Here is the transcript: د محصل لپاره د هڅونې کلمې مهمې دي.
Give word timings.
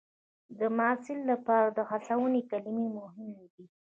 د 0.59 0.59
محصل 0.77 1.19
لپاره 1.31 1.67
د 1.77 1.79
هڅونې 1.89 2.41
کلمې 2.51 2.87
مهمې 2.97 3.45
دي. 3.53 3.65